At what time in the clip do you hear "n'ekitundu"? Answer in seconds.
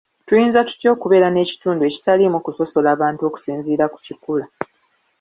1.31-1.81